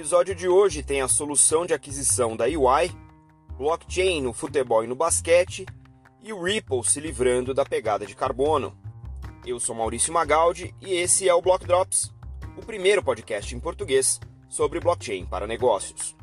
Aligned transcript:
episódio 0.00 0.34
de 0.34 0.48
hoje 0.48 0.82
tem 0.82 1.02
a 1.02 1.08
solução 1.08 1.66
de 1.66 1.74
aquisição 1.74 2.34
da 2.34 2.46
UI, 2.46 2.90
blockchain 3.58 4.22
no 4.22 4.32
futebol 4.32 4.82
e 4.82 4.86
no 4.86 4.94
basquete 4.94 5.66
e 6.22 6.32
o 6.32 6.42
Ripple 6.42 6.82
se 6.84 6.98
livrando 6.98 7.52
da 7.52 7.66
pegada 7.66 8.06
de 8.06 8.16
carbono. 8.16 8.74
Eu 9.44 9.60
sou 9.60 9.74
Maurício 9.74 10.10
Magaldi 10.10 10.74
e 10.80 10.94
esse 10.94 11.28
é 11.28 11.34
o 11.34 11.42
Block 11.42 11.66
Drops, 11.66 12.10
o 12.56 12.64
primeiro 12.64 13.04
podcast 13.04 13.54
em 13.54 13.60
português 13.60 14.18
sobre 14.48 14.80
blockchain 14.80 15.26
para 15.26 15.46
negócios. 15.46 16.16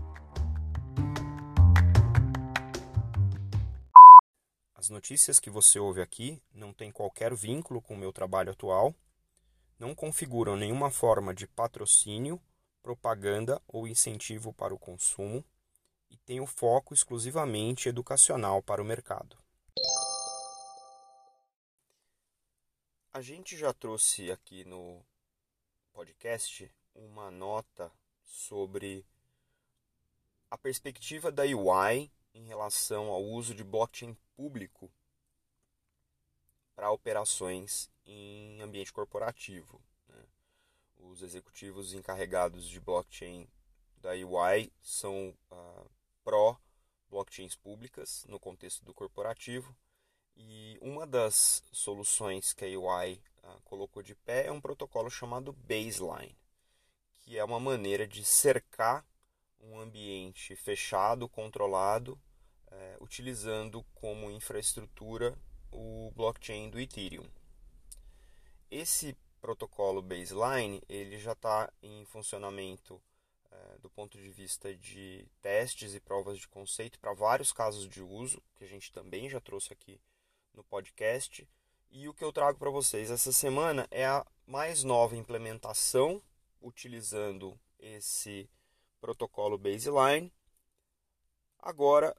As 4.73 4.89
notícias 4.89 5.39
que 5.39 5.51
você 5.51 5.77
ouve 5.77 6.01
aqui 6.01 6.41
não 6.51 6.73
têm 6.73 6.91
qualquer 6.91 7.35
vínculo 7.35 7.79
com 7.79 7.93
o 7.93 7.97
meu 7.97 8.11
trabalho 8.11 8.49
atual, 8.49 8.95
não 9.77 9.93
configuram 9.93 10.57
nenhuma 10.57 10.89
forma 10.89 11.31
de 11.31 11.45
patrocínio 11.45 12.41
propaganda 12.87 13.61
ou 13.67 13.85
incentivo 13.85 14.53
para 14.53 14.73
o 14.73 14.79
consumo 14.79 15.43
e 16.09 16.15
tem 16.15 16.39
o 16.39 16.45
foco 16.45 16.93
exclusivamente 16.93 17.89
educacional 17.89 18.63
para 18.63 18.81
o 18.81 18.85
mercado. 18.85 19.37
A 23.11 23.19
gente 23.19 23.57
já 23.57 23.73
trouxe 23.73 24.31
aqui 24.31 24.63
no 24.63 25.05
podcast 25.91 26.71
uma 26.95 27.29
nota 27.29 27.91
sobre 28.23 29.05
a 30.49 30.57
perspectiva 30.57 31.29
da 31.29 31.43
UI 31.43 32.09
em 32.33 32.45
relação 32.45 33.07
ao 33.07 33.21
uso 33.21 33.53
de 33.53 33.65
blockchain 33.65 34.15
público 34.33 34.89
para 36.73 36.89
operações 36.89 37.91
em 38.05 38.61
ambiente 38.61 38.93
corporativo 38.93 39.81
os 40.99 41.21
executivos 41.21 41.93
encarregados 41.93 42.67
de 42.67 42.79
blockchain 42.79 43.47
da 43.97 44.11
UI 44.11 44.71
são 44.81 45.35
uh, 45.51 45.89
pró 46.23 46.59
blockchains 47.09 47.55
públicas 47.55 48.25
no 48.27 48.39
contexto 48.39 48.83
do 48.83 48.93
corporativo 48.93 49.75
e 50.35 50.77
uma 50.81 51.07
das 51.07 51.63
soluções 51.71 52.53
que 52.53 52.65
a 52.65 52.79
uh, 52.79 53.19
ah, 53.43 53.59
colocou 53.63 54.03
de 54.03 54.13
pé 54.13 54.47
é 54.47 54.51
um 54.51 54.61
protocolo 54.61 55.09
chamado 55.09 55.53
Baseline, 55.53 56.37
que 57.19 57.37
é 57.37 57.43
uma 57.43 57.59
maneira 57.59 58.07
de 58.07 58.23
cercar 58.23 59.05
um 59.59 59.79
ambiente 59.79 60.55
fechado, 60.55 61.27
controlado, 61.27 62.19
uh, 62.67 63.03
utilizando 63.03 63.83
como 63.95 64.29
infraestrutura 64.29 65.37
o 65.71 66.11
blockchain 66.15 66.69
do 66.69 66.79
Ethereum. 66.79 67.25
Esse 68.69 69.17
protocolo 69.41 70.01
baseline 70.01 70.81
ele 70.87 71.17
já 71.17 71.33
está 71.33 71.71
em 71.81 72.05
funcionamento 72.05 73.01
é, 73.51 73.77
do 73.79 73.89
ponto 73.89 74.17
de 74.17 74.29
vista 74.29 74.75
de 74.75 75.25
testes 75.41 75.93
e 75.93 75.99
provas 75.99 76.37
de 76.37 76.47
conceito 76.47 76.99
para 76.99 77.13
vários 77.13 77.51
casos 77.51 77.87
de 77.87 78.01
uso 78.01 78.41
que 78.55 78.63
a 78.63 78.67
gente 78.67 78.91
também 78.91 79.29
já 79.29 79.39
trouxe 79.39 79.73
aqui 79.73 79.99
no 80.53 80.63
podcast 80.63 81.47
e 81.89 82.07
o 82.07 82.13
que 82.13 82.23
eu 82.23 82.33
trago 82.33 82.59
para 82.59 82.69
vocês 82.69 83.09
essa 83.09 83.31
semana 83.31 83.87
é 83.89 84.05
a 84.05 84.25
mais 84.45 84.83
nova 84.83 85.15
implementação 85.15 86.21
utilizando 86.61 87.57
esse 87.79 88.49
protocolo 88.99 89.57
baseline 89.57 90.31
agora 91.59 92.15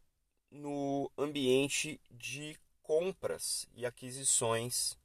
no 0.50 1.10
ambiente 1.16 2.00
de 2.10 2.58
compras 2.82 3.68
e 3.74 3.84
aquisições 3.84 4.98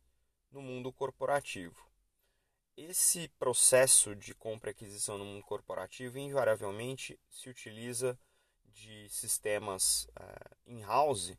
no 0.51 0.61
mundo 0.61 0.91
corporativo. 0.91 1.75
Esse 2.75 3.27
processo 3.37 4.15
de 4.15 4.33
compra 4.33 4.71
e 4.71 4.71
aquisição 4.71 5.15
no 5.15 5.25
mundo 5.25 5.43
corporativo 5.43 6.17
invariavelmente 6.17 7.19
se 7.29 7.47
utiliza 7.47 8.17
de 8.65 9.07
sistemas 9.09 10.07
uh, 10.19 10.55
in-house 10.65 11.37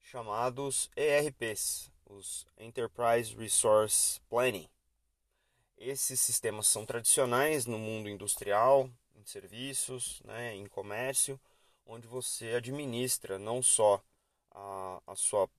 chamados 0.00 0.88
ERPs, 0.94 1.90
os 2.04 2.46
Enterprise 2.56 3.34
Resource 3.34 4.20
Planning. 4.30 4.68
Esses 5.76 6.20
sistemas 6.20 6.68
são 6.68 6.86
tradicionais 6.86 7.66
no 7.66 7.80
mundo 7.80 8.08
industrial, 8.08 8.88
em 9.16 9.24
serviços, 9.24 10.22
né, 10.24 10.54
em 10.54 10.66
comércio, 10.66 11.40
onde 11.84 12.06
você 12.06 12.54
administra 12.54 13.40
não 13.40 13.60
só 13.60 14.00
a, 14.52 15.02
a 15.04 15.16
sua 15.16 15.50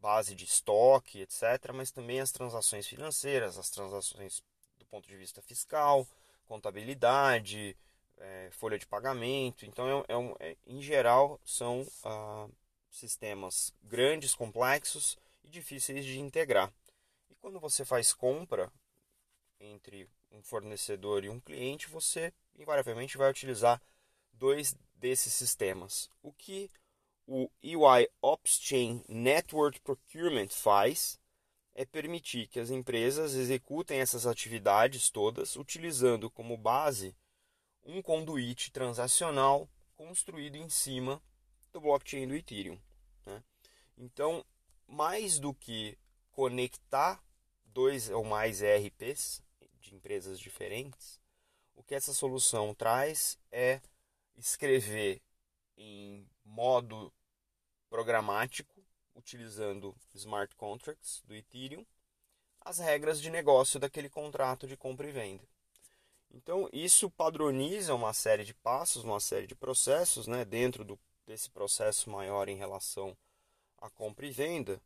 base 0.00 0.34
de 0.34 0.46
estoque, 0.46 1.20
etc., 1.20 1.70
mas 1.74 1.90
também 1.90 2.18
as 2.18 2.32
transações 2.32 2.86
financeiras, 2.86 3.58
as 3.58 3.68
transações 3.68 4.42
ponto 4.84 5.08
de 5.08 5.16
vista 5.16 5.42
fiscal, 5.42 6.06
contabilidade, 6.46 7.76
é, 8.18 8.48
folha 8.52 8.78
de 8.78 8.86
pagamento. 8.86 9.66
Então, 9.66 10.04
é, 10.08 10.12
é 10.12 10.16
um, 10.16 10.34
é, 10.40 10.56
em 10.66 10.80
geral, 10.80 11.40
são 11.44 11.86
ah, 12.04 12.46
sistemas 12.90 13.72
grandes, 13.82 14.34
complexos 14.34 15.18
e 15.42 15.48
difíceis 15.48 16.04
de 16.04 16.18
integrar. 16.18 16.72
E 17.28 17.34
quando 17.34 17.60
você 17.60 17.84
faz 17.84 18.12
compra 18.12 18.70
entre 19.60 20.08
um 20.30 20.42
fornecedor 20.42 21.24
e 21.24 21.28
um 21.28 21.40
cliente, 21.40 21.88
você 21.88 22.32
invariavelmente 22.56 23.16
vai 23.16 23.30
utilizar 23.30 23.80
dois 24.32 24.76
desses 24.96 25.32
sistemas. 25.32 26.08
O 26.22 26.32
que 26.32 26.70
o 27.26 27.48
UI 27.62 28.08
Ops 28.20 28.58
Chain 28.60 29.02
Network 29.08 29.80
Procurement 29.80 30.48
faz 30.48 31.18
é 31.74 31.84
permitir 31.84 32.46
que 32.46 32.60
as 32.60 32.70
empresas 32.70 33.34
executem 33.34 33.98
essas 33.98 34.26
atividades 34.26 35.10
todas 35.10 35.56
utilizando 35.56 36.30
como 36.30 36.56
base 36.56 37.16
um 37.84 38.00
conduíte 38.00 38.70
transacional 38.70 39.68
construído 39.96 40.56
em 40.56 40.68
cima 40.68 41.20
do 41.72 41.80
blockchain 41.80 42.26
do 42.28 42.34
Ethereum. 42.34 42.78
Né? 43.26 43.42
Então, 43.98 44.44
mais 44.86 45.38
do 45.38 45.52
que 45.52 45.98
conectar 46.30 47.22
dois 47.66 48.08
ou 48.10 48.24
mais 48.24 48.62
ERPs 48.62 49.42
de 49.80 49.94
empresas 49.94 50.38
diferentes, 50.38 51.20
o 51.74 51.82
que 51.82 51.94
essa 51.94 52.14
solução 52.14 52.74
traz 52.74 53.38
é 53.50 53.80
escrever 54.36 55.20
em 55.76 56.26
modo 56.44 57.12
programático 57.90 58.73
utilizando 59.14 59.94
smart 60.14 60.54
contracts 60.56 61.22
do 61.26 61.34
Ethereum, 61.34 61.84
as 62.60 62.78
regras 62.78 63.20
de 63.20 63.30
negócio 63.30 63.78
daquele 63.78 64.08
contrato 64.08 64.66
de 64.66 64.76
compra 64.76 65.08
e 65.08 65.12
venda. 65.12 65.42
Então, 66.30 66.68
isso 66.72 67.08
padroniza 67.10 67.94
uma 67.94 68.12
série 68.12 68.44
de 68.44 68.54
passos, 68.54 69.04
uma 69.04 69.20
série 69.20 69.46
de 69.46 69.54
processos, 69.54 70.26
né, 70.26 70.44
dentro 70.44 70.84
do, 70.84 70.98
desse 71.26 71.48
processo 71.48 72.10
maior 72.10 72.48
em 72.48 72.56
relação 72.56 73.16
à 73.78 73.88
compra 73.88 74.26
e 74.26 74.30
venda. 74.30 74.80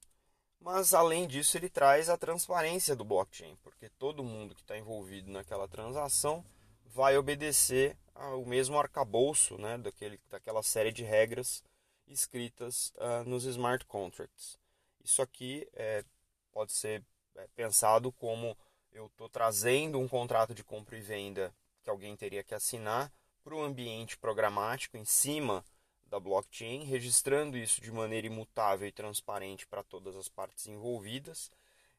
Mas, 0.61 0.93
além 0.93 1.27
disso, 1.27 1.57
ele 1.57 1.71
traz 1.71 2.11
a 2.11 2.19
transparência 2.19 2.95
do 2.95 3.05
blockchain, 3.05 3.57
porque 3.63 3.89
todo 3.89 4.25
mundo 4.25 4.55
que 4.55 4.61
está 4.61 4.77
envolvido 4.77 5.31
naquela 5.31 5.69
transação 5.69 6.45
vai 6.85 7.17
obedecer 7.17 7.97
ao 8.15 8.45
mesmo 8.45 8.79
arcabouço 8.79 9.57
né, 9.57 9.79
daquele, 9.79 10.21
daquela 10.29 10.63
série 10.63 10.93
de 10.93 11.05
regras 11.05 11.63
escritas 12.09 12.93
uh, 12.97 13.29
nos 13.29 13.45
smart 13.45 13.85
contracts. 13.85 14.59
Isso 15.05 15.23
aqui 15.23 15.69
é, 15.75 16.05
pode 16.53 16.73
ser 16.73 17.03
é, 17.37 17.47
pensado 17.55 18.13
como 18.13 18.57
eu 18.93 19.07
estou 19.07 19.29
trazendo 19.29 19.99
um 19.99 20.09
contrato 20.09 20.55
de 20.55 20.65
compra 20.65 20.97
e 20.97 21.01
venda 21.01 21.55
que 21.83 21.91
alguém 21.91 22.17
teria 22.17 22.43
que 22.43 22.55
assinar 22.55 23.13
para 23.43 23.55
o 23.55 23.63
ambiente 23.63 24.19
programático 24.19 24.97
em 24.97 25.05
cima 25.05 25.65
da 26.05 26.19
blockchain, 26.19 26.85
registrando 26.85 27.57
isso 27.57 27.81
de 27.81 27.93
maneira 27.93 28.27
imutável 28.27 28.89
e 28.89 28.93
transparente 28.93 29.67
para 29.67 29.83
todas 29.83 30.17
as 30.17 30.29
partes 30.29 30.67
envolvidas, 30.67 31.51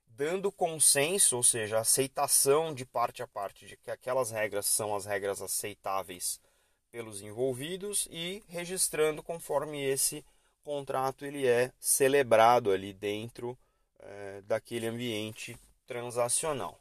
dando 0.08 0.52
consenso, 0.52 1.38
ou 1.38 1.44
seja, 1.44 1.80
aceitação 1.80 2.74
de 2.74 2.86
parte 2.86 3.22
a 3.24 3.28
parte 3.28 3.66
de 3.66 3.78
que 3.78 3.92
aquelas 3.92 4.32
regras 4.32 4.66
são 4.66 4.96
as 4.96 5.06
regras 5.06 5.42
aceitáveis 5.42 6.42
pelos 6.92 7.22
envolvidos 7.22 8.08
e 8.12 8.44
registrando 8.48 9.22
conforme 9.22 9.84
esse 9.84 10.24
contrato 10.64 11.26
ele 11.26 11.48
é 11.48 11.72
celebrado 11.80 12.72
ali 12.72 12.94
dentro 12.94 13.58
é, 14.00 14.42
daquele 14.42 14.88
ambiente 14.88 15.58
transacional. 15.86 16.80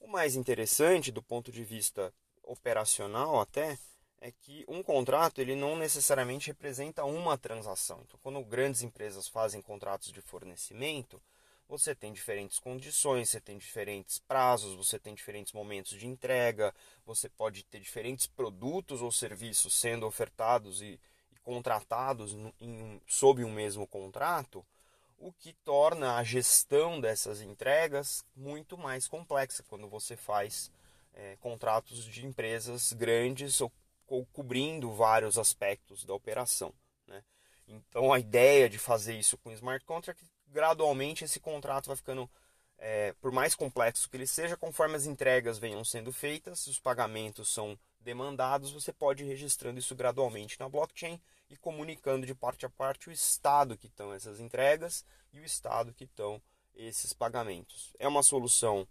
O 0.00 0.06
mais 0.06 0.36
interessante 0.36 1.10
do 1.10 1.22
ponto 1.22 1.52
de 1.52 1.64
vista 1.64 2.12
operacional 2.42 3.40
até 3.40 3.78
é 4.20 4.32
que 4.32 4.64
um 4.66 4.82
contrato 4.82 5.40
ele 5.40 5.54
não 5.54 5.76
necessariamente 5.76 6.48
representa 6.48 7.04
uma 7.04 7.38
transação. 7.38 8.00
Então, 8.04 8.18
quando 8.22 8.42
grandes 8.42 8.82
empresas 8.82 9.28
fazem 9.28 9.60
contratos 9.60 10.10
de 10.12 10.20
fornecimento, 10.20 11.20
você 11.68 11.94
tem 11.94 12.12
diferentes 12.12 12.58
condições, 12.58 13.28
você 13.28 13.40
tem 13.40 13.58
diferentes 13.58 14.18
prazos, 14.18 14.74
você 14.74 14.98
tem 14.98 15.14
diferentes 15.14 15.52
momentos 15.52 15.98
de 15.98 16.06
entrega, 16.06 16.74
você 17.04 17.28
pode 17.28 17.62
ter 17.64 17.78
diferentes 17.78 18.26
produtos 18.26 19.02
ou 19.02 19.12
serviços 19.12 19.74
sendo 19.74 20.06
ofertados 20.06 20.80
e, 20.80 20.98
e 21.30 21.38
contratados 21.42 22.34
em, 22.58 23.00
sob 23.06 23.44
um 23.44 23.52
mesmo 23.52 23.86
contrato, 23.86 24.64
o 25.18 25.30
que 25.32 25.52
torna 25.64 26.16
a 26.16 26.24
gestão 26.24 27.00
dessas 27.00 27.42
entregas 27.42 28.24
muito 28.34 28.78
mais 28.78 29.06
complexa 29.06 29.62
quando 29.68 29.88
você 29.88 30.16
faz 30.16 30.70
é, 31.12 31.36
contratos 31.36 32.04
de 32.04 32.24
empresas 32.24 32.92
grandes 32.94 33.60
ou 33.60 34.24
cobrindo 34.32 34.90
vários 34.92 35.36
aspectos 35.36 36.04
da 36.04 36.14
operação. 36.14 36.72
Né? 37.06 37.22
Então 37.66 38.10
a 38.10 38.18
ideia 38.18 38.70
de 38.70 38.78
fazer 38.78 39.18
isso 39.18 39.36
com 39.36 39.52
smart 39.52 39.84
contract, 39.84 40.24
gradualmente 40.52 41.24
esse 41.24 41.40
contrato 41.40 41.86
vai 41.86 41.96
ficando, 41.96 42.28
é, 42.78 43.12
por 43.20 43.32
mais 43.32 43.54
complexo 43.54 44.08
que 44.08 44.16
ele 44.16 44.26
seja, 44.26 44.56
conforme 44.56 44.96
as 44.96 45.06
entregas 45.06 45.58
venham 45.58 45.84
sendo 45.84 46.12
feitas, 46.12 46.66
os 46.66 46.78
pagamentos 46.78 47.52
são 47.52 47.78
demandados, 48.00 48.70
você 48.70 48.92
pode 48.92 49.24
ir 49.24 49.26
registrando 49.26 49.78
isso 49.78 49.94
gradualmente 49.94 50.58
na 50.58 50.68
blockchain 50.68 51.20
e 51.50 51.56
comunicando 51.56 52.26
de 52.26 52.34
parte 52.34 52.66
a 52.66 52.70
parte 52.70 53.08
o 53.08 53.12
estado 53.12 53.76
que 53.76 53.86
estão 53.86 54.12
essas 54.12 54.40
entregas 54.40 55.04
e 55.32 55.40
o 55.40 55.44
estado 55.44 55.92
que 55.92 56.04
estão 56.04 56.40
esses 56.74 57.12
pagamentos. 57.12 57.92
É 57.98 58.06
uma 58.06 58.22
solução 58.22 58.86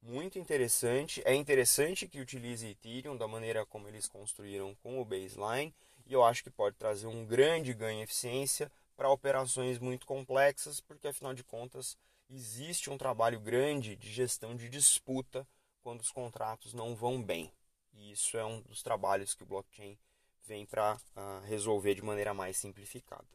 muito 0.00 0.38
interessante. 0.38 1.22
É 1.24 1.34
interessante 1.34 2.08
que 2.08 2.20
utilize 2.20 2.66
Ethereum 2.66 3.16
da 3.16 3.28
maneira 3.28 3.64
como 3.66 3.88
eles 3.88 4.08
construíram 4.08 4.74
com 4.82 5.00
o 5.00 5.04
baseline 5.04 5.74
e 6.06 6.12
eu 6.12 6.24
acho 6.24 6.42
que 6.42 6.50
pode 6.50 6.76
trazer 6.76 7.06
um 7.06 7.24
grande 7.24 7.72
ganho 7.72 8.00
em 8.00 8.02
eficiência 8.02 8.70
para 9.02 9.10
operações 9.10 9.80
muito 9.80 10.06
complexas, 10.06 10.78
porque 10.78 11.08
afinal 11.08 11.34
de 11.34 11.42
contas 11.42 11.98
existe 12.30 12.88
um 12.88 12.96
trabalho 12.96 13.40
grande 13.40 13.96
de 13.96 14.08
gestão 14.12 14.54
de 14.54 14.68
disputa 14.68 15.44
quando 15.82 16.02
os 16.02 16.12
contratos 16.12 16.72
não 16.72 16.94
vão 16.94 17.20
bem. 17.20 17.52
E 17.92 18.12
isso 18.12 18.36
é 18.36 18.44
um 18.44 18.60
dos 18.60 18.80
trabalhos 18.80 19.34
que 19.34 19.42
o 19.42 19.46
blockchain 19.46 19.98
vem 20.44 20.64
para 20.64 20.94
uh, 20.94 21.44
resolver 21.46 21.96
de 21.96 22.02
maneira 22.02 22.32
mais 22.32 22.56
simplificada. 22.56 23.26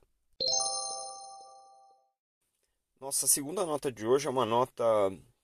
Nossa 2.97 3.27
segunda 3.27 3.65
nota 3.65 3.91
de 3.91 4.07
hoje 4.07 4.25
é 4.25 4.29
uma 4.29 4.45
nota, 4.45 4.85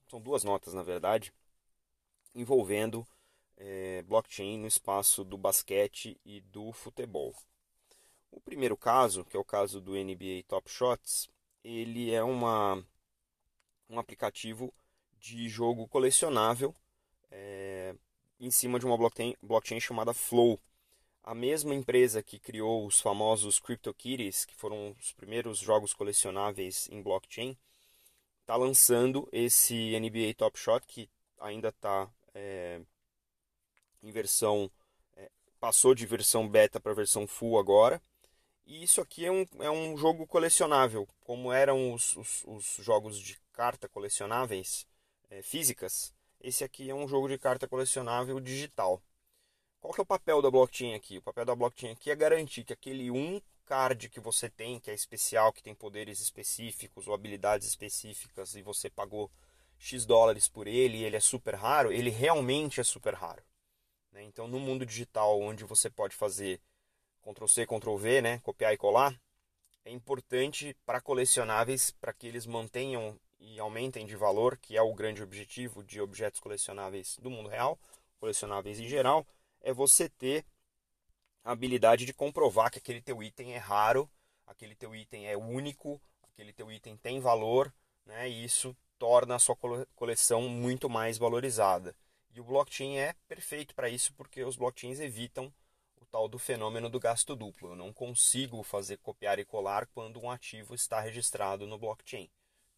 são 0.08 0.22
duas 0.22 0.46
notas 0.46 0.74
na 0.74 0.84
verdade, 0.84 1.34
envolvendo 2.34 3.06
é, 3.58 4.02
blockchain 4.04 4.58
no 4.58 4.68
espaço 4.68 5.25
do 5.25 5.38
basquete 5.38 6.18
e 6.24 6.40
do 6.40 6.72
futebol. 6.72 7.36
O 8.35 8.41
primeiro 8.41 8.75
caso, 8.75 9.24
que 9.24 9.38
é 9.38 9.39
o 9.39 9.45
caso 9.45 9.80
do 9.80 9.94
NBA 9.94 10.44
Top 10.47 10.69
Shots, 10.69 11.30
ele 11.63 12.12
é 12.12 12.24
uma, 12.24 12.83
um 13.88 14.00
aplicativo 14.00 14.74
de 15.19 15.47
jogo 15.47 15.88
colecionável 15.88 16.75
é, 17.30 17.95
em 18.39 18.50
cima 18.50 18.80
de 18.80 18.88
uma 18.88 18.97
blockchain, 18.97 19.35
blockchain 19.41 19.80
chamada 19.80 20.15
Flow. 20.15 20.59
A 21.24 21.35
mesma 21.35 21.75
empresa 21.75 22.24
que 22.24 22.39
criou 22.39 22.88
os 22.88 23.00
famosos 23.00 23.59
CryptoKitties, 23.59 24.45
que 24.45 24.56
foram 24.56 24.95
os 25.00 25.13
primeiros 25.13 25.59
jogos 25.59 25.94
colecionáveis 25.94 26.89
em 26.91 27.03
blockchain, 27.03 27.56
está 28.41 28.56
lançando 28.56 29.29
esse 29.31 29.97
NBA 30.00 30.33
Top 30.36 30.57
Shot, 30.59 30.86
que 30.88 31.07
ainda 31.39 31.69
está 31.69 32.09
é, 32.33 32.81
em 34.01 34.12
versão. 34.12 34.71
É, 35.15 35.29
passou 35.59 35.94
de 35.94 36.06
versão 36.07 36.50
beta 36.50 36.79
para 36.79 36.94
versão 36.94 37.27
full 37.27 37.59
agora. 37.59 38.01
E 38.65 38.83
isso 38.83 39.01
aqui 39.01 39.25
é 39.25 39.31
um, 39.31 39.45
é 39.60 39.69
um 39.69 39.98
jogo 39.98 40.25
colecionável, 40.25 41.07
como 41.21 41.51
eram 41.51 41.94
os, 41.94 42.15
os, 42.15 42.44
os 42.45 42.65
jogos 42.80 43.19
de 43.19 43.38
carta 43.51 43.89
colecionáveis 43.89 44.88
é, 45.30 45.42
físicas. 45.42 46.13
Esse 46.39 46.63
aqui 46.63 46.89
é 46.89 46.95
um 46.95 47.07
jogo 47.07 47.27
de 47.27 47.38
carta 47.38 47.68
colecionável 47.68 48.39
digital. 48.39 49.01
Qual 49.80 49.94
que 49.94 50.00
é 50.00 50.04
o 50.04 50.06
papel 50.06 50.42
da 50.42 50.50
blockchain 50.50 50.94
aqui? 50.94 51.18
O 51.18 51.21
papel 51.21 51.45
da 51.45 51.56
blockchain 51.56 51.92
aqui 51.92 52.10
é 52.10 52.15
garantir 52.15 52.63
que 52.63 52.74
aquele 52.74 53.12
um 53.12 53.42
card 53.65 54.10
que 54.10 54.19
você 54.19 54.50
tem, 54.50 54.80
que 54.80 54.89
é 54.89 54.94
especial, 54.94 55.51
que 55.51 55.63
tem 55.63 55.75
poderes 55.75 56.19
específicos 56.19 57.07
ou 57.07 57.13
habilidades 57.13 57.68
específicas 57.68 58.56
e 58.56 58.62
você 58.62 58.89
pagou 58.89 59.30
X 59.77 60.06
dólares 60.06 60.48
por 60.48 60.68
ele 60.68 61.00
e 61.00 61.04
ele 61.04 61.18
é 61.18 61.19
super 61.19 61.56
raro, 61.56 61.92
ele 61.92 62.10
realmente 62.10 62.80
é 62.80 62.83
super 62.83 63.13
raro. 63.13 63.44
Né? 64.12 64.24
Então, 64.24 64.48
no 64.48 64.60
mundo 64.60 64.86
digital, 64.86 65.42
onde 65.42 65.63
você 65.65 65.89
pode 65.89 66.15
fazer 66.15 66.62
Ctrl-C, 67.24 67.66
Ctrl-V, 67.66 68.22
né? 68.22 68.40
copiar 68.40 68.74
e 68.74 68.78
colar, 68.78 69.20
é 69.86 69.92
importante 69.92 70.75
para 70.86 71.02
colecionáveis, 71.02 71.92
para 71.92 72.14
que 72.14 72.28
eles 72.28 72.46
mantenham 72.46 73.20
e 73.40 73.60
aumentem 73.60 74.06
de 74.06 74.16
valor, 74.16 74.58
que 74.58 74.78
é 74.78 74.81
o 74.81 74.94
grande 74.94 75.22
objetivo 75.22 75.84
de 75.84 76.00
objetos 76.00 76.40
colecionáveis 76.40 77.18
do 77.22 77.30
mundo 77.30 77.50
real, 77.50 77.78
colecionáveis 78.20 78.80
em 78.80 78.88
geral, 78.88 79.25
é 79.62 79.74
você 79.74 80.08
ter 80.08 80.46
a 81.44 81.52
habilidade 81.52 82.06
de 82.06 82.14
comprovar 82.14 82.72
que 82.72 82.80
aquele 82.80 83.02
teu 83.02 83.22
item 83.22 83.54
é 83.54 83.58
raro, 83.58 84.10
aquele 84.48 84.75
teu 84.75 84.96
item 84.96 85.28
é 85.28 85.36
único, 85.36 86.02
aquele 86.22 86.54
teu 86.54 86.72
item 86.72 86.96
tem 86.96 87.20
valor, 87.20 87.74
né? 88.06 88.30
E 88.30 88.46
isso 88.46 88.75
torna 88.98 89.36
a 89.36 89.40
sua 89.40 89.58
coleção 89.96 90.48
muito 90.48 90.90
mais 90.90 91.18
valorizada. 91.18 91.94
E 92.34 92.40
o 92.40 92.44
blockchain 92.44 92.98
é 92.98 93.14
perfeito 93.28 93.75
para 93.75 93.90
isso 93.90 94.14
porque 94.14 94.44
os 94.44 94.56
blockchains 94.56 95.00
evitam 95.00 95.54
tal 96.13 96.27
do 96.27 96.38
fenômeno 96.38 96.92
do 96.92 97.00
gasto 97.00 97.36
duplo. 97.36 97.71
Eu 97.71 97.75
não 97.75 97.92
consigo 97.92 98.62
fazer 98.62 98.98
copiar 98.98 99.39
e 99.39 99.44
colar 99.44 99.88
quando 99.88 100.21
um 100.21 100.30
ativo 100.30 100.75
está 100.75 101.00
registrado 101.00 101.65
no 101.65 101.75
blockchain. 101.75 102.30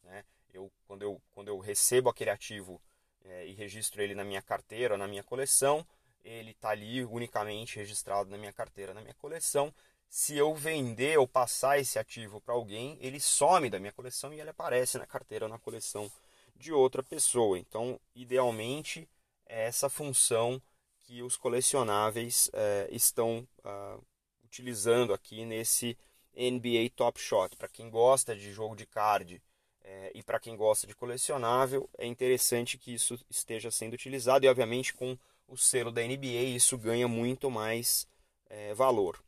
Né? 0.03 0.23
Eu, 0.53 0.71
quando, 0.87 1.01
eu, 1.01 1.21
quando 1.33 1.49
eu 1.49 1.59
recebo 1.59 2.07
aquele 2.07 2.29
ativo 2.29 2.81
é, 3.25 3.45
e 3.45 3.51
registro 3.51 4.01
ele 4.01 4.15
na 4.15 4.23
minha 4.23 4.41
carteira 4.41 4.97
na 4.97 5.05
minha 5.05 5.21
coleção, 5.21 5.85
ele 6.23 6.51
está 6.51 6.69
ali 6.69 7.03
unicamente 7.03 7.75
registrado 7.75 8.29
na 8.29 8.37
minha 8.37 8.53
carteira, 8.53 8.93
na 8.93 9.01
minha 9.01 9.13
coleção. 9.15 9.73
Se 10.07 10.37
eu 10.37 10.55
vender 10.55 11.19
ou 11.19 11.27
passar 11.27 11.77
esse 11.77 11.99
ativo 11.99 12.39
para 12.39 12.53
alguém, 12.53 12.97
ele 13.01 13.19
some 13.19 13.69
da 13.69 13.79
minha 13.79 13.91
coleção 13.91 14.33
e 14.33 14.39
ele 14.39 14.49
aparece 14.49 14.97
na 14.97 15.05
carteira 15.05 15.43
ou 15.43 15.51
na 15.51 15.59
coleção 15.59 16.09
de 16.55 16.71
outra 16.71 17.03
pessoa. 17.03 17.59
Então, 17.59 17.99
idealmente, 18.15 19.09
é 19.45 19.65
essa 19.65 19.89
função 19.89 20.61
que 21.05 21.21
os 21.21 21.37
colecionáveis 21.37 22.49
é, 22.53 22.87
estão 22.91 23.47
uh, 23.63 24.03
utilizando 24.43 25.13
aqui 25.13 25.45
nesse 25.45 25.97
NBA 26.35 26.89
Top 26.95 27.19
Shot. 27.19 27.55
Para 27.55 27.69
quem 27.69 27.89
gosta 27.89 28.35
de 28.35 28.51
jogo 28.51 28.75
de 28.75 28.85
card 28.85 29.41
é, 29.83 30.11
e 30.15 30.23
para 30.23 30.39
quem 30.39 30.55
gosta 30.55 30.87
de 30.87 30.95
colecionável, 30.95 31.87
é 31.97 32.05
interessante 32.05 32.77
que 32.77 32.93
isso 32.93 33.19
esteja 33.29 33.69
sendo 33.69 33.93
utilizado 33.93 34.45
e, 34.45 34.49
obviamente, 34.49 34.93
com 34.93 35.17
o 35.47 35.55
selo 35.55 35.91
da 35.91 36.01
NBA, 36.01 36.55
isso 36.55 36.77
ganha 36.77 37.07
muito 37.07 37.51
mais 37.51 38.07
é, 38.49 38.73
valor. 38.73 39.23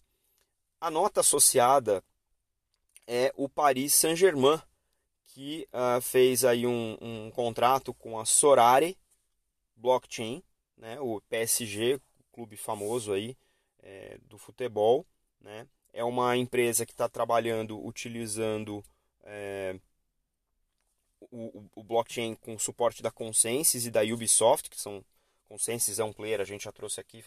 A 0.82 0.90
nota 0.90 1.20
associada 1.20 2.04
é 3.06 3.32
o 3.36 3.48
Paris 3.48 3.94
Saint-Germain, 3.94 4.60
que 5.28 5.68
uh, 5.72 6.02
fez 6.02 6.44
aí 6.44 6.66
um, 6.66 6.98
um, 7.00 7.32
contrato 7.32 7.94
com 7.94 8.20
a 8.20 8.26
Sorare 8.26 8.98
Blockchain, 9.76 10.44
né, 10.78 11.00
o 11.00 11.20
PSG, 11.30 12.00
clube 12.32 12.56
famoso 12.56 13.14
aí 13.14 13.36
é, 13.82 14.18
do 14.26 14.38
futebol. 14.38 15.06
Né, 15.42 15.68
é 15.94 16.04
uma 16.04 16.36
empresa 16.38 16.86
que 16.86 16.92
está 16.92 17.10
trabalhando 17.10 17.84
utilizando 17.84 18.84
é, 19.24 19.80
o, 21.32 21.64
o, 21.76 21.84
blockchain 21.84 22.36
com 22.36 22.58
suporte 22.58 23.02
da 23.02 23.12
Consensus 23.12 23.86
e 23.86 23.92
da 23.92 24.02
Ubisoft, 24.02 24.70
que 24.70 24.80
são 24.80 25.04
Consensus 25.48 26.00
é 26.00 26.04
um 26.04 26.14
player, 26.14 26.42
a 26.42 26.46
gente 26.46 26.66
já 26.66 26.72
trouxe 26.72 27.00
aqui 27.00 27.24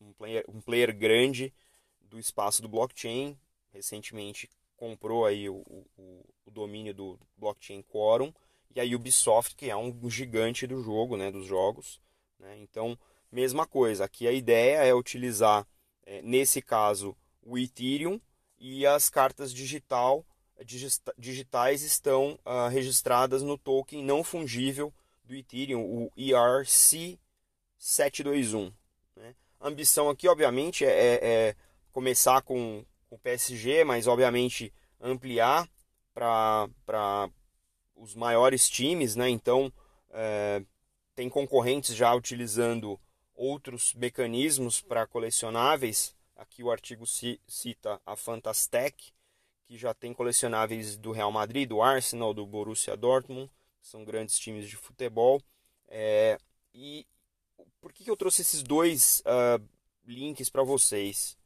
um 0.00 0.12
player, 0.12 0.44
um 0.48 0.60
player 0.60 0.96
grande 0.96 1.52
do 2.00 2.18
espaço 2.18 2.62
do 2.62 2.68
blockchain. 2.68 3.38
Recentemente 3.72 4.50
comprou 4.76 5.24
aí 5.24 5.48
o, 5.48 5.62
o, 5.96 6.24
o 6.46 6.50
domínio 6.50 6.92
do 6.92 7.18
blockchain 7.36 7.82
Quorum 7.82 8.32
e 8.74 8.80
a 8.80 8.96
Ubisoft, 8.96 9.54
que 9.54 9.70
é 9.70 9.76
um 9.76 10.10
gigante 10.10 10.66
do 10.66 10.82
jogo, 10.82 11.16
né, 11.16 11.30
dos 11.30 11.46
jogos. 11.46 12.00
Né? 12.42 12.58
Então, 12.58 12.98
mesma 13.30 13.66
coisa. 13.66 14.04
Aqui 14.04 14.26
a 14.26 14.32
ideia 14.32 14.84
é 14.84 14.92
utilizar, 14.92 15.66
é, 16.04 16.20
nesse 16.20 16.60
caso, 16.60 17.16
o 17.40 17.56
Ethereum 17.56 18.20
e 18.58 18.84
as 18.84 19.08
cartas 19.08 19.54
digital, 19.54 20.26
digitais 21.16 21.82
estão 21.82 22.38
uh, 22.44 22.68
registradas 22.68 23.42
no 23.42 23.56
token 23.56 24.04
não 24.04 24.22
fungível 24.22 24.92
do 25.24 25.34
Ethereum, 25.34 25.80
o 25.82 26.12
ERC 26.16 27.18
721. 27.78 28.72
Né? 29.16 29.34
A 29.58 29.68
ambição 29.68 30.10
aqui, 30.10 30.28
obviamente, 30.28 30.84
é, 30.84 30.90
é, 30.90 31.18
é 31.22 31.56
começar 31.90 32.42
com 32.42 32.84
o 33.10 33.18
PSG, 33.18 33.84
mas 33.84 34.06
obviamente 34.06 34.72
ampliar 35.00 35.68
para 36.14 36.68
os 37.96 38.14
maiores 38.14 38.68
times, 38.68 39.16
né? 39.16 39.28
Então 39.28 39.72
é, 40.10 40.62
tem 41.14 41.28
concorrentes 41.28 41.94
já 41.94 42.14
utilizando 42.14 42.98
outros 43.34 43.94
mecanismos 43.94 44.80
para 44.80 45.06
colecionáveis. 45.06 46.14
Aqui 46.36 46.62
o 46.62 46.70
artigo 46.70 47.04
cita 47.06 48.00
a 48.04 48.16
Fantastec, 48.16 49.12
que 49.64 49.76
já 49.76 49.94
tem 49.94 50.12
colecionáveis 50.12 50.96
do 50.96 51.12
Real 51.12 51.30
Madrid, 51.30 51.68
do 51.68 51.82
Arsenal, 51.82 52.34
do 52.34 52.46
Borussia 52.46 52.96
Dortmund, 52.96 53.50
são 53.80 54.04
grandes 54.04 54.38
times 54.38 54.68
de 54.68 54.76
futebol. 54.76 55.42
É, 55.88 56.38
e 56.72 57.06
por 57.80 57.92
que, 57.92 58.04
que 58.04 58.10
eu 58.10 58.16
trouxe 58.16 58.42
esses 58.42 58.62
dois 58.62 59.22
uh, 59.26 59.62
links 60.04 60.48
para 60.48 60.62
vocês? 60.62 61.36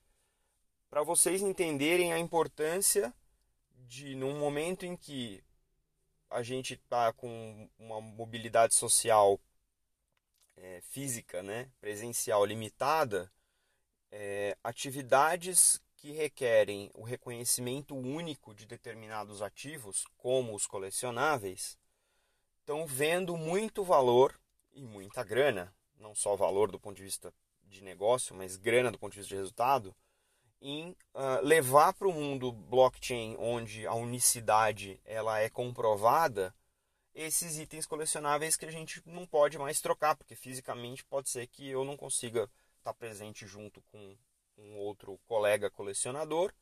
Para 0.88 1.02
vocês 1.02 1.42
entenderem 1.42 2.12
a 2.12 2.18
importância 2.18 3.12
de, 3.86 4.14
num 4.14 4.38
momento 4.38 4.86
em 4.86 4.96
que 4.96 5.42
a 6.30 6.42
gente 6.42 6.74
está 6.74 7.12
com 7.12 7.68
uma 7.78 8.00
mobilidade 8.00 8.74
social 8.74 9.40
é, 10.56 10.80
física, 10.82 11.42
né, 11.42 11.70
presencial 11.80 12.44
limitada, 12.44 13.30
é, 14.10 14.56
atividades 14.62 15.80
que 15.96 16.12
requerem 16.12 16.90
o 16.94 17.02
reconhecimento 17.02 17.96
único 17.96 18.54
de 18.54 18.66
determinados 18.66 19.42
ativos, 19.42 20.04
como 20.16 20.54
os 20.54 20.66
colecionáveis, 20.66 21.78
estão 22.60 22.86
vendo 22.86 23.36
muito 23.36 23.82
valor 23.82 24.38
e 24.72 24.84
muita 24.84 25.24
grana, 25.24 25.74
não 25.98 26.14
só 26.14 26.36
valor 26.36 26.70
do 26.70 26.78
ponto 26.78 26.96
de 26.96 27.02
vista 27.02 27.32
de 27.64 27.82
negócio, 27.82 28.34
mas 28.34 28.56
grana 28.56 28.90
do 28.90 28.98
ponto 28.98 29.12
de 29.12 29.18
vista 29.18 29.34
de 29.34 29.40
resultado, 29.40 29.94
em 30.60 30.90
uh, 31.14 31.42
levar 31.42 31.92
para 31.94 32.08
o 32.08 32.12
mundo 32.12 32.52
blockchain, 32.52 33.36
onde 33.38 33.86
a 33.86 33.94
unicidade 33.94 35.00
ela 35.04 35.40
é 35.40 35.48
comprovada, 35.48 36.54
esses 37.16 37.58
itens 37.58 37.86
colecionáveis 37.86 38.56
que 38.56 38.66
a 38.66 38.70
gente 38.70 39.02
não 39.06 39.26
pode 39.26 39.56
mais 39.58 39.80
trocar, 39.80 40.14
porque 40.14 40.36
fisicamente 40.36 41.02
pode 41.02 41.30
ser 41.30 41.46
que 41.46 41.66
eu 41.66 41.82
não 41.82 41.96
consiga 41.96 42.42
estar 42.42 42.92
tá 42.92 42.94
presente 42.94 43.46
junto 43.46 43.80
com 43.90 44.16
um 44.58 44.76
outro 44.76 45.18
colega 45.26 45.70
colecionador 45.70 46.52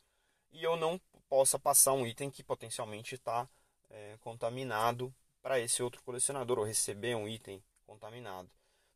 e 0.52 0.62
eu 0.62 0.76
não 0.76 1.00
possa 1.28 1.58
passar 1.58 1.92
um 1.92 2.06
item 2.06 2.30
que 2.30 2.44
potencialmente 2.44 3.16
está 3.16 3.48
é, 3.90 4.16
contaminado 4.20 5.12
para 5.42 5.58
esse 5.58 5.82
outro 5.82 6.00
colecionador 6.04 6.60
ou 6.60 6.64
receber 6.64 7.16
um 7.16 7.28
item 7.28 7.60
contaminado. 7.84 8.48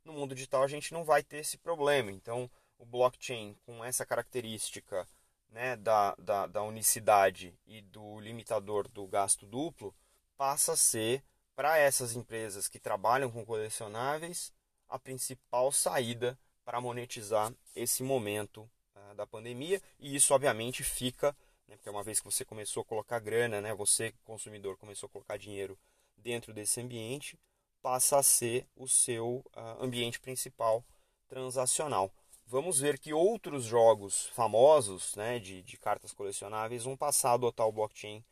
No 0.05 0.13
mundo 0.13 0.37
digital 0.37 0.63
a 0.63 0.69
gente 0.69 0.93
não 0.93 1.05
vai 1.05 1.25
ter 1.25 1.39
esse 1.39 1.59
problema, 1.59 2.13
então 2.13 2.49
o 2.79 2.87
blockchain 2.87 3.57
com 3.67 3.85
essa 3.85 4.07
característica 4.07 5.09
né, 5.51 5.75
da, 5.75 6.15
da, 6.15 6.47
da 6.47 6.63
unicidade 6.63 7.53
e 7.67 7.81
do 7.83 8.21
limitador 8.21 8.87
do 8.87 9.09
gasto 9.09 9.45
duplo 9.45 9.93
passa 10.37 10.75
a 10.75 10.77
ser 10.77 11.25
para 11.59 11.77
essas 11.77 12.15
empresas 12.15 12.69
que 12.69 12.79
trabalham 12.79 13.33
com 13.33 13.45
colecionáveis 13.45 14.53
a 14.89 14.97
principal 14.97 15.73
saída 15.73 16.39
para 16.65 16.81
monetizar 16.81 17.53
esse 17.75 18.01
momento 18.05 18.61
uh, 18.95 19.15
da 19.17 19.27
pandemia 19.27 19.83
e 19.99 20.15
isso 20.15 20.33
obviamente 20.33 20.85
fica 20.85 21.37
né, 21.67 21.75
porque 21.75 21.91
uma 21.91 22.05
vez 22.05 22.21
que 22.21 22.27
você 22.27 22.45
começou 22.45 22.83
a 22.83 22.85
colocar 22.85 23.19
grana 23.19 23.61
né, 23.61 23.75
você 23.75 24.15
consumidor 24.25 24.77
começou 24.77 25.09
a 25.09 25.11
colocar 25.11 25.37
dinheiro 25.37 25.77
dentro 26.17 26.55
desse 26.55 26.81
ambiente 26.81 27.37
passa 27.83 28.19
a 28.19 28.23
ser 28.23 28.65
o 28.77 28.87
seu 28.87 29.45
uh, 29.57 29.83
ambiente 29.83 30.21
principal 30.21 30.85
transacional. 31.27 32.09
Vamos 32.47 32.79
ver 32.79 33.01
que 33.01 33.13
outros 33.13 33.65
jogos 33.65 34.27
famosos 34.29 35.17
né, 35.17 35.41
de, 35.41 35.61
de 35.63 35.77
cartas 35.77 36.13
colecionáveis 36.13 36.85
vão 36.85 36.97
passar 36.97 37.31
a 37.31 37.35
adotar 37.35 37.67
o 37.67 37.73
blockchain 37.73 38.23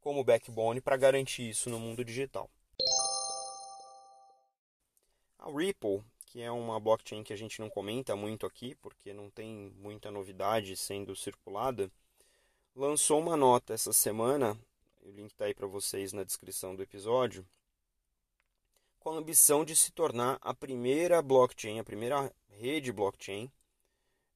como 0.00 0.22
backbone 0.22 0.80
para 0.80 0.96
garantir 0.96 1.48
isso 1.48 1.68
no 1.68 1.80
mundo 1.80 2.04
digital. 2.04 2.48
A 5.46 5.48
Ripple, 5.48 6.02
que 6.26 6.42
é 6.42 6.50
uma 6.50 6.80
blockchain 6.80 7.22
que 7.22 7.32
a 7.32 7.36
gente 7.36 7.60
não 7.60 7.70
comenta 7.70 8.16
muito 8.16 8.44
aqui, 8.44 8.74
porque 8.82 9.14
não 9.14 9.30
tem 9.30 9.72
muita 9.78 10.10
novidade 10.10 10.76
sendo 10.76 11.14
circulada, 11.14 11.88
lançou 12.74 13.20
uma 13.20 13.36
nota 13.36 13.72
essa 13.72 13.92
semana, 13.92 14.58
o 15.02 15.10
link 15.12 15.30
está 15.30 15.44
aí 15.44 15.54
para 15.54 15.68
vocês 15.68 16.12
na 16.12 16.24
descrição 16.24 16.74
do 16.74 16.82
episódio, 16.82 17.46
com 18.98 19.10
a 19.10 19.18
ambição 19.18 19.64
de 19.64 19.76
se 19.76 19.92
tornar 19.92 20.36
a 20.40 20.52
primeira 20.52 21.22
blockchain, 21.22 21.78
a 21.78 21.84
primeira 21.84 22.28
rede 22.48 22.90
blockchain 22.90 23.48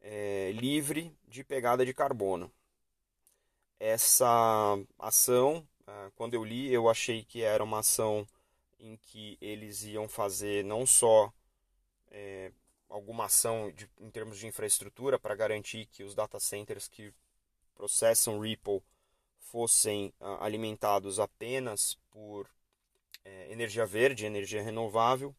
é, 0.01 0.53
livre 0.53 1.13
de 1.27 1.43
pegada 1.43 1.85
de 1.85 1.93
carbono. 1.93 2.53
Essa 3.81 4.79
ação, 4.97 5.67
é, 5.89 6.11
quando 6.15 6.35
eu 6.35 6.45
li, 6.45 6.73
eu 6.73 6.89
achei 6.89 7.25
que 7.25 7.43
era 7.43 7.65
uma 7.65 7.81
ação 7.81 8.25
em 8.81 8.97
que 8.97 9.37
eles 9.41 9.85
iam 9.85 10.09
fazer 10.09 10.65
não 10.65 10.87
só 10.87 11.33
é, 12.11 12.51
alguma 12.89 13.27
ação 13.27 13.71
de, 13.71 13.89
em 14.01 14.11
termos 14.11 14.39
de 14.39 14.47
infraestrutura 14.47 15.19
para 15.19 15.35
garantir 15.35 15.87
que 15.87 16.03
os 16.03 16.15
data 16.15 16.41
centers 16.41 16.89
que 16.89 17.15
processam 17.75 18.41
Ripple 18.41 18.83
fossem 19.39 20.13
uh, 20.21 20.43
alimentados 20.43 21.19
apenas 21.19 21.99
por 22.11 22.49
é, 23.25 23.53
energia 23.53 23.87
verde, 23.87 24.27
energia 24.27 24.63
renovável, 24.63 25.35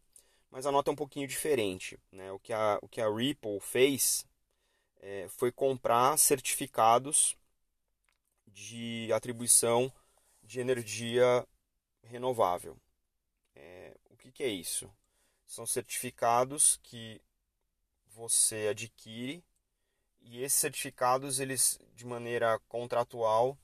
mas 0.49 0.65
a 0.65 0.71
nota 0.71 0.91
é 0.91 0.93
um 0.93 0.95
pouquinho 0.95 1.27
diferente. 1.27 1.99
Né? 2.11 2.31
O, 2.31 2.39
que 2.39 2.53
a, 2.53 2.79
o 2.81 2.87
que 2.87 3.01
a 3.01 3.09
Ripple 3.09 3.59
fez 3.59 4.25
é, 4.99 5.27
foi 5.29 5.51
comprar 5.51 6.17
certificados 6.17 7.35
de 8.47 9.11
atribuição 9.13 9.91
de 10.43 10.59
energia 10.59 11.47
renovável. 12.03 12.77
Que, 14.21 14.31
que 14.31 14.43
é 14.43 14.47
isso? 14.47 14.87
São 15.47 15.65
certificados 15.65 16.79
que 16.83 17.19
você 18.13 18.67
adquire 18.69 19.43
e 20.21 20.43
esses 20.43 20.59
certificados 20.59 21.39
eles 21.39 21.79
de 21.95 22.05
maneira 22.05 22.59
contratual 22.69 23.57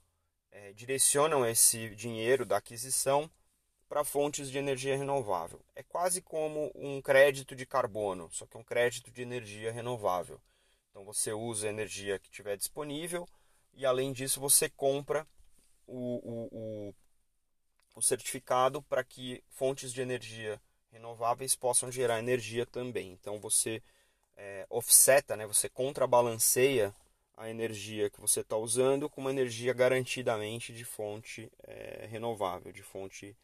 é, 0.51 0.73
direcionam 0.73 1.45
esse 1.45 1.93
dinheiro 1.95 2.43
da 2.43 2.57
aquisição 2.57 3.29
para 3.87 4.03
fontes 4.03 4.49
de 4.49 4.57
energia 4.57 4.97
renovável. 4.97 5.63
É 5.75 5.83
quase 5.83 6.23
como 6.23 6.71
um 6.73 6.99
crédito 7.03 7.55
de 7.55 7.65
carbono, 7.65 8.27
só 8.31 8.47
que 8.47 8.57
é 8.57 8.59
um 8.59 8.63
crédito 8.63 9.11
de 9.11 9.21
energia 9.21 9.71
renovável. 9.71 10.41
Então 10.89 11.05
você 11.05 11.31
usa 11.31 11.67
a 11.67 11.69
energia 11.69 12.17
que 12.17 12.31
tiver 12.31 12.57
disponível 12.57 13.29
e 13.75 13.85
além 13.85 14.11
disso 14.11 14.39
você 14.39 14.67
compra 14.67 15.27
o, 15.85 16.17
o, 16.17 16.47
o, 16.51 16.95
o 17.97 18.01
certificado 18.01 18.79
para 18.83 19.03
que 19.03 19.43
fontes 19.49 19.91
de 19.91 20.01
energia 20.01 20.61
renováveis 20.91 21.55
possam 21.55 21.91
gerar 21.91 22.19
energia 22.19 22.63
também. 22.63 23.11
Então 23.11 23.39
você 23.39 23.81
é, 24.35 24.67
offseta, 24.69 25.35
né, 25.35 25.47
você 25.47 25.67
contrabalanceia 25.67 26.93
a 27.35 27.49
energia 27.49 28.07
que 28.07 28.21
você 28.21 28.41
está 28.41 28.55
usando 28.55 29.09
com 29.09 29.19
uma 29.19 29.31
energia 29.31 29.73
garantidamente 29.73 30.71
de 30.71 30.85
fonte 30.85 31.51
é, 31.63 32.07
renovável, 32.07 32.71
de 32.71 32.83
fonte 32.83 33.35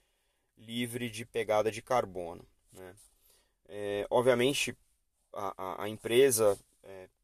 livre 0.56 1.10
de 1.10 1.26
pegada 1.26 1.72
de 1.72 1.82
carbono. 1.82 2.46
Né? 2.72 2.96
É, 3.68 4.06
obviamente, 4.08 4.78
a, 5.34 5.84
a 5.84 5.90
empresa 5.90 6.60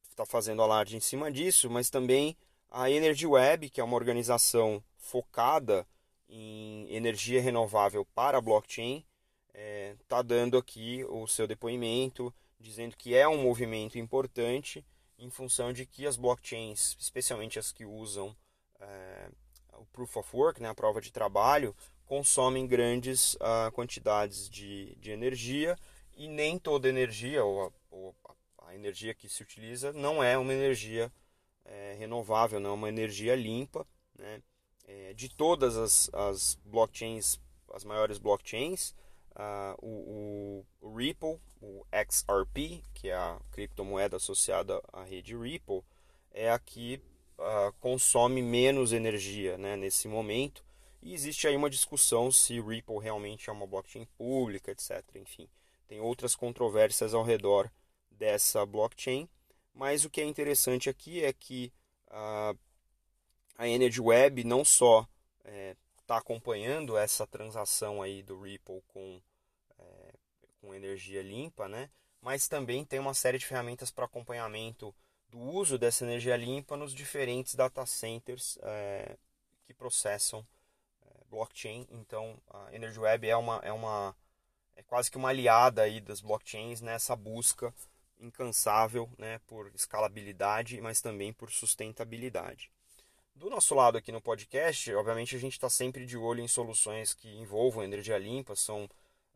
está 0.09 0.23
é, 0.23 0.25
fazendo 0.25 0.63
alarde 0.63 0.97
em 0.97 0.99
cima 0.99 1.31
disso, 1.31 1.69
mas 1.69 1.91
também 1.91 2.35
a 2.71 2.89
Energy 2.89 3.27
Web, 3.27 3.69
que 3.69 3.79
é 3.79 3.83
uma 3.83 3.95
organização 3.95 4.83
focada 4.97 5.85
em 6.29 6.87
energia 6.93 7.41
renovável 7.41 8.05
para 8.13 8.39
blockchain, 8.39 9.03
está 10.01 10.19
é, 10.19 10.23
dando 10.23 10.57
aqui 10.57 11.03
o 11.09 11.27
seu 11.27 11.47
depoimento, 11.47 12.33
dizendo 12.59 12.95
que 12.95 13.15
é 13.15 13.27
um 13.27 13.41
movimento 13.41 13.97
importante 13.97 14.85
em 15.17 15.29
função 15.29 15.73
de 15.73 15.85
que 15.85 16.05
as 16.05 16.15
blockchains, 16.15 16.95
especialmente 16.99 17.59
as 17.59 17.71
que 17.71 17.85
usam 17.85 18.35
é, 18.79 19.29
o 19.73 19.85
Proof 19.87 20.17
of 20.17 20.29
Work, 20.35 20.61
né, 20.61 20.69
a 20.69 20.75
prova 20.75 21.01
de 21.01 21.11
trabalho, 21.11 21.75
consomem 22.05 22.65
grandes 22.65 23.35
uh, 23.35 23.71
quantidades 23.73 24.49
de, 24.49 24.95
de 24.95 25.11
energia 25.11 25.77
e 26.15 26.27
nem 26.27 26.57
toda 26.57 26.89
energia, 26.89 27.43
ou 27.43 27.67
a, 27.67 27.71
ou 27.91 28.15
a 28.57 28.75
energia 28.75 29.13
que 29.13 29.29
se 29.29 29.43
utiliza, 29.43 29.93
não 29.93 30.23
é 30.23 30.37
uma 30.37 30.53
energia 30.53 31.11
é, 31.65 31.95
renovável, 31.99 32.59
não 32.59 32.71
é 32.71 32.73
uma 32.73 32.89
energia 32.89 33.35
limpa. 33.35 33.85
Né? 34.17 34.41
É, 34.91 35.13
de 35.13 35.29
todas 35.29 35.77
as, 35.77 36.09
as 36.11 36.57
blockchains, 36.65 37.39
as 37.71 37.83
maiores 37.83 38.17
blockchains, 38.17 38.95
uh, 39.35 39.75
o, 39.85 40.65
o, 40.81 40.95
Ripple, 40.95 41.39
o 41.61 41.85
XRP, 41.91 42.83
que 42.95 43.09
é 43.09 43.13
a 43.13 43.39
criptomoeda 43.51 44.17
associada 44.17 44.81
à 44.91 45.03
rede 45.03 45.37
Ripple, 45.37 45.83
é 46.31 46.49
a 46.49 46.57
que 46.57 46.99
uh, 47.37 47.71
consome 47.79 48.41
menos 48.41 48.91
energia 48.91 49.59
né, 49.59 49.75
nesse 49.75 50.07
momento 50.07 50.63
e 51.03 51.13
existe 51.13 51.47
aí 51.47 51.55
uma 51.55 51.69
discussão 51.69 52.31
se 52.31 52.59
Ripple 52.59 52.99
realmente 52.99 53.47
é 53.47 53.53
uma 53.53 53.67
blockchain 53.67 54.05
pública, 54.17 54.71
etc. 54.71 55.03
Enfim, 55.15 55.47
tem 55.87 55.99
outras 56.01 56.35
controvérsias 56.35 57.13
ao 57.13 57.23
redor 57.23 57.71
dessa 58.11 58.65
blockchain. 58.65 59.29
Mas 59.71 60.03
o 60.03 60.09
que 60.09 60.19
é 60.19 60.25
interessante 60.25 60.89
aqui 60.89 61.23
é 61.23 61.31
que 61.31 61.71
uh, 62.07 62.57
a 63.59 63.67
Energy 63.67 63.99
Web 63.99 64.45
não 64.45 64.63
só 64.63 65.01
está 65.39 65.51
é, 65.51 65.75
tá 66.07 66.17
acompanhando 66.17 66.97
essa 66.97 67.27
transação 67.27 68.01
aí 68.01 68.23
do 68.23 68.41
Ripple 68.41 68.81
com, 68.87 69.21
é, 69.77 70.13
com 70.61 70.73
energia 70.73 71.21
limpa, 71.21 71.67
né? 71.67 71.89
mas 72.21 72.47
também 72.47 72.85
tem 72.85 72.99
uma 72.99 73.13
série 73.13 73.37
de 73.37 73.45
ferramentas 73.45 73.91
para 73.91 74.05
acompanhamento 74.05 74.95
do 75.27 75.39
uso 75.39 75.77
dessa 75.77 76.05
energia 76.05 76.37
limpa 76.37 76.77
nos 76.77 76.93
diferentes 76.93 77.53
data 77.53 77.85
centers 77.85 78.57
é, 78.63 79.17
que 79.67 79.73
processam 79.73 80.47
blockchain, 81.29 81.85
então 81.91 82.41
a 82.49 82.73
Energy 82.73 82.97
Web 82.97 83.27
é 83.27 83.37
uma 83.37 83.59
é 83.63 83.71
uma 83.71 84.15
é 84.75 84.81
quase 84.81 85.11
que 85.11 85.17
uma 85.17 85.29
aliada 85.29 85.83
aí 85.83 86.01
das 86.01 86.21
blockchains 86.21 86.81
nessa 86.81 87.15
busca 87.15 87.71
incansável, 88.19 89.09
né, 89.17 89.39
por 89.45 89.71
escalabilidade, 89.75 90.81
mas 90.81 91.01
também 91.01 91.31
por 91.31 91.51
sustentabilidade. 91.51 92.71
Do 93.39 93.49
nosso 93.49 93.73
lado 93.73 93.97
aqui 93.97 94.11
no 94.11 94.19
podcast, 94.19 94.93
obviamente 94.95 95.33
a 95.33 95.39
gente 95.39 95.53
está 95.53 95.69
sempre 95.69 96.05
de 96.05 96.17
olho 96.17 96.41
em 96.41 96.47
soluções 96.47 97.13
que 97.13 97.29
envolvam 97.37 97.85
energia 97.85 98.17
limpa, 98.17 98.53
são 98.53 98.89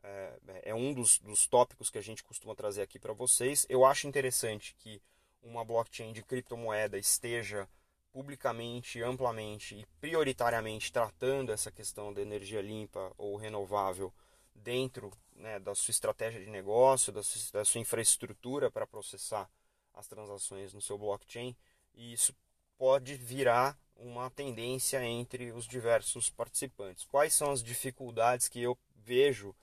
é, 0.03 0.39
é 0.63 0.75
um 0.75 0.93
dos, 0.93 1.19
dos 1.19 1.47
tópicos 1.47 1.89
que 1.89 1.97
a 1.97 2.01
gente 2.01 2.21
costuma 2.21 2.53
trazer 2.53 2.81
aqui 2.81 2.99
para 2.99 3.13
vocês. 3.13 3.65
Eu 3.69 3.85
acho 3.85 4.05
interessante 4.05 4.75
que 4.77 5.01
uma 5.41 5.63
blockchain 5.63 6.11
de 6.11 6.21
criptomoeda 6.21 6.97
esteja 6.97 7.65
publicamente, 8.11 9.01
amplamente 9.01 9.73
e 9.73 9.85
prioritariamente 10.01 10.91
tratando 10.91 11.53
essa 11.53 11.71
questão 11.71 12.13
da 12.13 12.21
energia 12.21 12.61
limpa 12.61 13.09
ou 13.17 13.37
renovável 13.37 14.13
dentro 14.53 15.13
né, 15.33 15.59
da 15.59 15.73
sua 15.73 15.93
estratégia 15.93 16.43
de 16.43 16.49
negócio, 16.49 17.13
da 17.13 17.23
sua, 17.23 17.61
da 17.61 17.63
sua 17.63 17.79
infraestrutura 17.79 18.69
para 18.69 18.85
processar 18.85 19.49
as 19.93 20.07
transações 20.07 20.73
no 20.73 20.81
seu 20.81 20.97
blockchain, 20.97 21.55
e 21.95 22.11
isso 22.11 22.35
pode 22.77 23.15
virar 23.15 23.81
uma 23.95 24.29
tendência 24.29 25.03
entre 25.03 25.51
os 25.51 25.65
diversos 25.65 26.29
participantes. 26.29 27.05
Quais 27.05 27.33
são 27.33 27.51
as 27.51 27.63
dificuldades 27.63 28.47
que 28.47 28.61
eu 28.61 28.77
vejo 28.95 29.55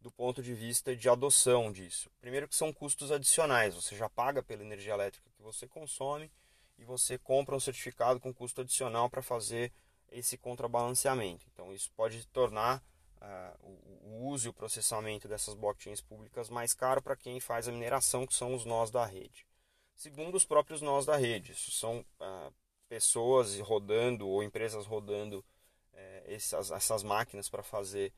do 0.00 0.10
ponto 0.10 0.42
de 0.42 0.54
vista 0.54 0.94
de 0.94 1.08
adoção 1.08 1.72
disso? 1.72 2.10
Primeiro 2.20 2.48
que 2.48 2.56
são 2.56 2.72
custos 2.72 3.10
adicionais, 3.10 3.74
você 3.74 3.96
já 3.96 4.08
paga 4.08 4.42
pela 4.42 4.62
energia 4.62 4.94
elétrica 4.94 5.30
que 5.36 5.42
você 5.42 5.66
consome 5.66 6.30
e 6.78 6.84
você 6.84 7.18
compra 7.18 7.56
um 7.56 7.60
certificado 7.60 8.20
com 8.20 8.34
custo 8.34 8.60
adicional 8.60 9.08
para 9.08 9.22
fazer 9.22 9.72
esse 10.10 10.36
contrabalanceamento. 10.36 11.46
Então 11.52 11.72
isso 11.72 11.90
pode 11.96 12.26
tornar 12.28 12.82
uh, 13.20 13.68
o, 14.02 14.28
uso 14.28 14.48
e 14.48 14.50
o 14.50 14.54
processamento 14.54 15.28
dessas 15.28 15.54
blockchains 15.54 16.00
públicas 16.00 16.48
mais 16.48 16.74
caro 16.74 17.02
para 17.02 17.16
quem 17.16 17.40
faz 17.40 17.68
a 17.68 17.72
mineração, 17.72 18.26
que 18.26 18.34
são 18.34 18.54
os 18.54 18.64
nós 18.64 18.90
da 18.90 19.04
rede. 19.04 19.46
Segundo 19.94 20.34
os 20.34 20.44
próprios 20.44 20.82
nós 20.82 21.06
da 21.06 21.16
rede, 21.16 21.52
isso 21.52 21.70
são 21.70 22.04
uh, 22.20 22.52
pessoas 22.88 23.58
rodando 23.60 24.28
ou 24.28 24.42
empresas 24.42 24.86
rodando 24.86 25.38
uh, 25.38 26.22
essas, 26.26 26.70
essas 26.70 27.02
máquinas 27.02 27.48
para 27.48 27.62
fazer 27.62 28.12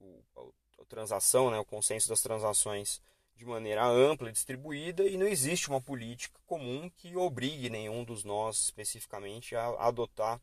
o, 0.00 0.22
o, 0.36 0.54
a 0.80 0.84
transação, 0.84 1.50
né, 1.50 1.58
o 1.58 1.64
consenso 1.64 2.08
das 2.08 2.20
transações 2.20 3.00
de 3.36 3.44
maneira 3.44 3.84
ampla 3.84 4.30
e 4.30 4.32
distribuída 4.32 5.04
e 5.04 5.16
não 5.16 5.26
existe 5.26 5.68
uma 5.68 5.80
política 5.80 6.38
comum 6.46 6.90
que 6.96 7.14
obrigue 7.16 7.68
nenhum 7.68 8.02
dos 8.02 8.24
nós 8.24 8.62
especificamente 8.62 9.54
a 9.54 9.66
adotar 9.78 10.40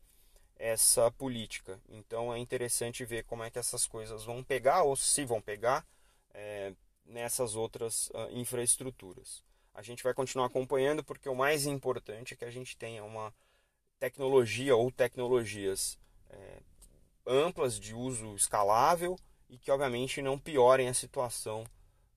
essa 0.56 1.10
política. 1.10 1.80
Então 1.88 2.32
é 2.32 2.38
interessante 2.38 3.04
ver 3.04 3.24
como 3.24 3.42
é 3.42 3.50
que 3.50 3.58
essas 3.58 3.86
coisas 3.86 4.24
vão 4.24 4.44
pegar 4.44 4.84
ou 4.84 4.94
se 4.94 5.24
vão 5.24 5.40
pegar 5.40 5.84
é, 6.32 6.72
nessas 7.04 7.56
outras 7.56 8.08
uh, 8.10 8.30
infraestruturas. 8.30 9.42
A 9.74 9.82
gente 9.82 10.04
vai 10.04 10.14
continuar 10.14 10.46
acompanhando 10.46 11.02
porque 11.02 11.28
o 11.28 11.34
mais 11.34 11.66
importante 11.66 12.34
é 12.34 12.36
que 12.36 12.44
a 12.44 12.50
gente 12.50 12.76
tenha 12.76 13.02
uma 13.02 13.34
tecnologia 14.04 14.76
ou 14.76 14.90
tecnologias 14.90 15.98
é, 16.28 16.58
amplas 17.26 17.80
de 17.80 17.94
uso 17.94 18.34
escalável 18.34 19.18
e 19.48 19.56
que 19.56 19.70
obviamente 19.70 20.20
não 20.20 20.38
piorem 20.38 20.88
a 20.88 20.94
situação 20.94 21.64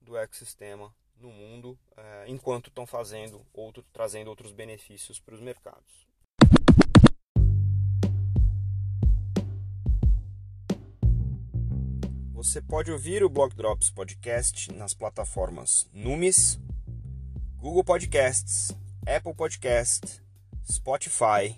do 0.01 0.17
ecossistema 0.17 0.93
no 1.17 1.29
mundo, 1.29 1.79
é, 1.95 2.25
enquanto 2.27 2.67
estão 2.67 2.85
fazendo 2.85 3.41
outro, 3.53 3.85
trazendo 3.93 4.27
outros 4.27 4.51
benefícios 4.51 5.17
para 5.17 5.33
os 5.33 5.39
mercados. 5.39 6.05
Você 12.33 12.61
pode 12.61 12.91
ouvir 12.91 13.23
o 13.23 13.29
Block 13.29 13.55
Drops 13.55 13.89
Podcast 13.89 14.73
nas 14.73 14.93
plataformas 14.93 15.89
Numis, 15.93 16.59
Google 17.55 17.85
Podcasts, 17.85 18.75
Apple 19.07 19.33
Podcast, 19.33 20.21
Spotify 20.69 21.57